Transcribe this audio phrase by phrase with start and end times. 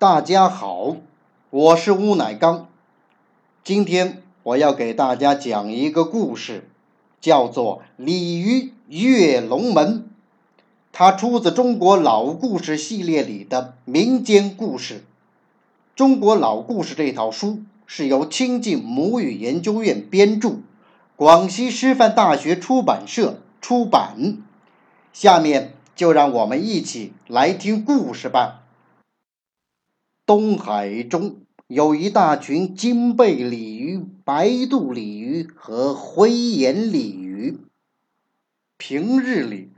[0.00, 0.94] 大家好，
[1.50, 2.68] 我是乌乃刚。
[3.64, 6.68] 今天我要给大家讲一个故事，
[7.20, 9.94] 叫做《鲤鱼跃龙门》。
[10.92, 15.02] 它出自中国老故事系列里的民间故事。
[15.96, 20.58] 中国老故事这套书是由清晋母语研究院编著，
[21.16, 24.36] 广西师范大学出版社出版。
[25.12, 28.62] 下面就让我们一起来听故事吧。
[30.28, 37.60] 东海中有一大群金背鲤鱼、白肚鲤鱼和灰眼鲤鱼。
[38.76, 39.72] 平日里，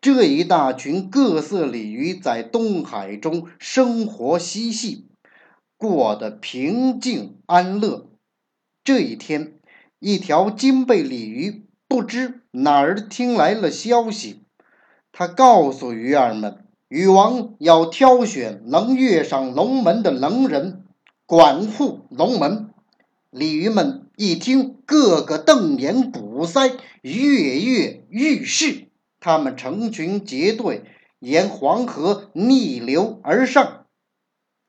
[0.00, 5.06] 这一大群各色鲤鱼在东海中生活嬉戏，
[5.76, 8.08] 过得平静安乐。
[8.82, 9.60] 这一天，
[9.98, 14.46] 一条金背鲤鱼不知哪儿听来了消息，
[15.12, 16.64] 他告诉鱼儿们。
[16.90, 20.82] 禹王要挑选能跃上龙门的能人，
[21.24, 22.70] 管护龙门。
[23.30, 28.88] 鲤鱼们一听，个个瞪眼鼓腮，跃跃欲试。
[29.20, 30.82] 他们成群结队，
[31.20, 33.84] 沿黄河逆流而上。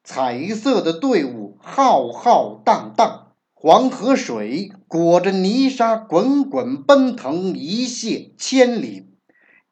[0.04, 9.08] 彩色的队伍浩浩荡荡，黄河水裹着泥沙，滚滚奔腾，一泻千里。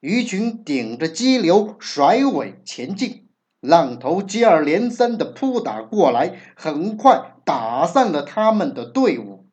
[0.02, 3.28] 鱼群顶着激流甩尾前进，
[3.59, 9.45] 浪头接二连三的扑打过来，很快打散了他们的队伍。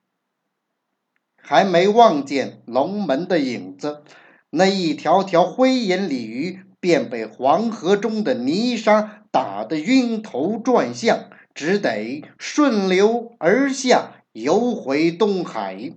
[1.37, 4.05] 还没望见龙门的影子，
[4.51, 15.93] 那一条条灰眼鲤鱼便被黄河中的泥沙打得晕头转向，只得顺流而下，游回东海。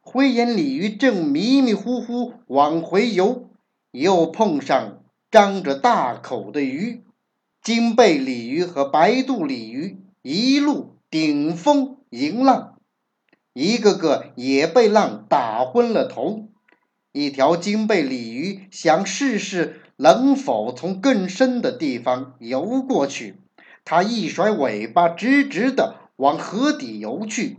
[0.00, 3.49] 灰眼鲤鱼正迷迷糊糊往回游。
[3.90, 7.02] 又碰上张着大口的鱼，
[7.62, 12.78] 金背鲤鱼和白肚鲤鱼一路顶风迎浪，
[13.52, 16.48] 一个个也被浪打昏了头。
[17.12, 23.36] 一条金背鲤鱼想试试能否从更深的地方游过去，
[23.84, 27.56] 它一甩尾巴，直直的往河底游去，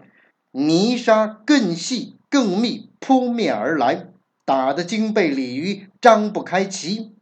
[0.52, 4.11] 泥沙更细更密，扑面而来。
[4.54, 7.14] 打得金背鲤鱼张不开鳍，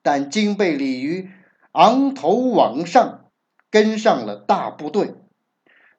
[0.00, 1.28] 但金背鲤鱼
[1.72, 3.26] 昂头往上，
[3.70, 5.12] 跟上了大部队。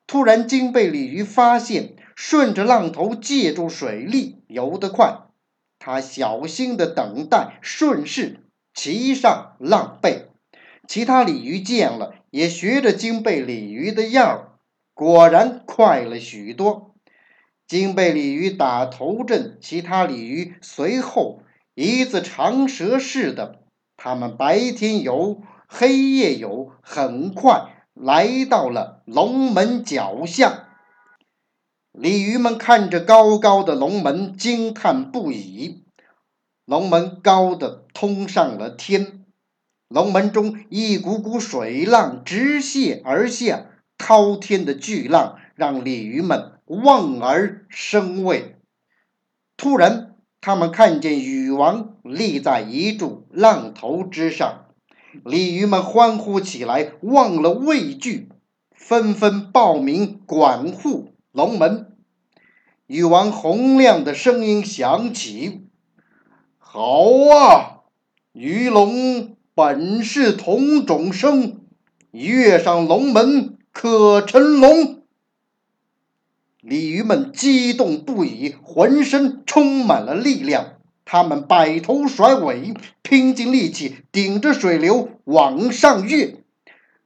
[0.08, 5.20] 突然，金背鲤鱼发现顺着浪头借助水力游得快，
[5.78, 8.40] 它小心的等待，顺势
[8.74, 10.32] 骑上浪背。
[10.88, 14.50] 其他鲤鱼见了，也学着金背鲤鱼的样儿，
[14.96, 16.91] 果然快了许多。
[17.72, 21.42] 金背鲤鱼打头阵，其他鲤鱼随后，
[21.74, 23.62] 一字长蛇似的。
[23.96, 30.68] 他们白天游，黑夜游，很快来到了龙门脚下。
[31.94, 35.86] 鲤鱼们看着高高的龙门，惊叹不已。
[36.66, 39.24] 龙门高的通上了天，
[39.88, 43.68] 龙门中一股股水浪直泻而下，
[43.98, 46.52] 滔天的巨浪让鲤鱼们。
[46.72, 48.56] 望而生畏。
[49.58, 54.68] 突然，他们看见禹王立在一柱浪头之上，
[55.26, 58.30] 鲤鱼们欢呼起来，忘了畏惧，
[58.74, 61.98] 纷纷报名管护龙门。
[62.88, 65.68] 禹王洪亮的声音响起
[66.58, 67.04] ：“好
[67.36, 67.82] 啊，
[68.32, 71.60] 鱼龙本是同种生，
[72.12, 75.01] 跃上龙门可成龙。”
[76.62, 80.76] 鲤鱼们激动不已，浑身充满了力量。
[81.04, 86.38] 他们摆头甩尾，拼尽力气顶着水流往上跃。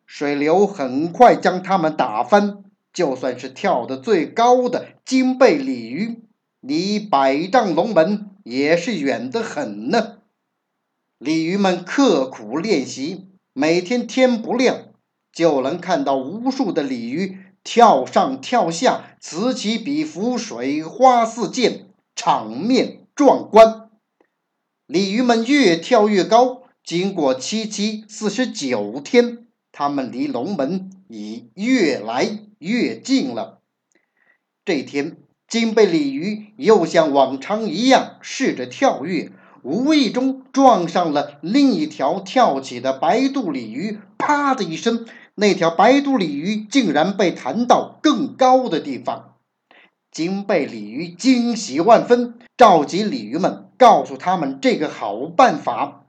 [0.05, 2.63] 水流很快将他们打翻。
[2.93, 6.21] 就算是跳得最高的金背鲤鱼，
[6.61, 10.17] 离百丈龙门也是远得很呢。
[11.17, 14.89] 鲤鱼们刻苦练习，每天天不亮
[15.33, 17.37] 就能看到无数的鲤鱼。
[17.65, 23.89] 跳上跳下，此起彼伏，水花四溅，场面壮观。
[24.85, 33.61] 鲤鱼们越跳越高，经过七七四十九天，他们离龙门已越来越近了。
[34.63, 39.31] 这天，金背鲤鱼又像往常一样试着跳跃，
[39.63, 45.07] 无意中撞上了另一条跳起的白肚鲤鱼，啪的一声。
[45.35, 49.35] 那条白肚鲤鱼竟然被弹到更高的地方，
[50.09, 56.05] 金背鲤鱼惊喜万分，召集鲤鱼们，告诉他们这个好办法。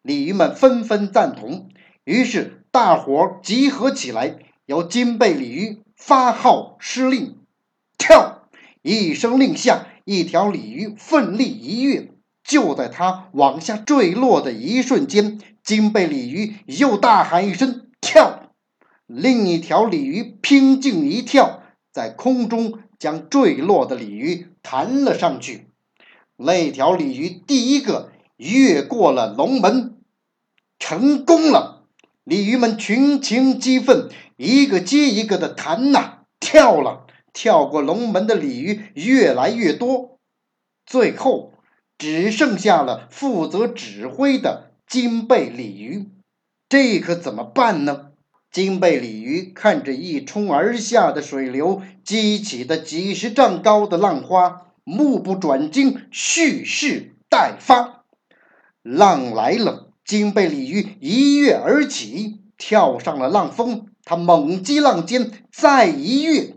[0.00, 1.68] 鲤鱼们纷纷赞同，
[2.04, 7.36] 于是大伙集合起来，由金背鲤鱼发号施令，
[7.98, 8.48] 跳！
[8.80, 12.12] 一声令下，一条鲤鱼奋力一跃。
[12.42, 18.39] 就在它往下坠落的一瞬间，金背鲤鱼又大喊一声“跳”，
[19.12, 25.66] 另一条鲤鱼拼劲一跳，在空中将坠落的鲤鱼弹了上去。
[26.36, 29.96] 那条鲤鱼第一个越过了龙门，
[30.78, 31.88] 成功了！
[32.22, 37.06] 鲤鱼们群情激愤，一个接一个的弹呐跳了。
[37.32, 40.18] 跳过龙门的鲤鱼越来越多，
[40.86, 41.54] 最后。
[41.98, 46.08] 只剩下了负责指挥的金背鲤鱼，
[46.68, 48.09] 这可怎么办呢？
[48.52, 58.04] 金背鲤鱼看着一冲而下的水流，激起的几十丈高的浪花，目不转睛，蓄势待发。
[58.82, 63.86] 浪来了，金背鲤鱼一跃而起，跳上了浪峰。
[64.04, 66.56] 它猛击浪尖，再一跃，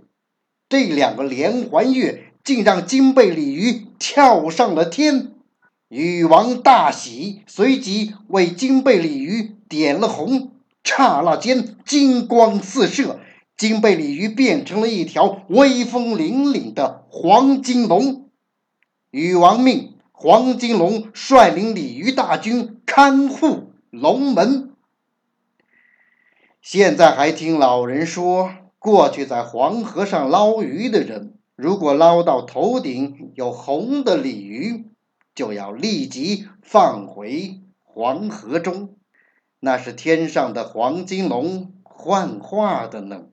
[0.68, 5.34] 这两个连环跃，竟让金背鲤鱼跳上了天。
[5.90, 10.53] 禹王大喜，随即为金背鲤鱼点了红，
[10.84, 13.20] 刹那间金光四射，
[13.56, 18.30] 金背鲤鱼变成了一条威风凛凛的黄金龙。
[19.12, 24.72] 禹王命黄金龙率领鲤鱼大军看护龙门。
[26.62, 28.50] 现在还听老人说，
[28.80, 34.86] 过去在黄河上捞鱼的人，如果捞到头顶有红的鲤鱼，
[35.36, 38.96] 就要立即放回黄河中，
[39.66, 43.28] 那是天上的黄金龙幻化的呢。